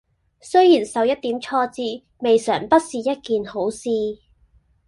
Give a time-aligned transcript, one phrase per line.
[0.39, 3.87] 雖然受一點挫折未嘗不是一件好事！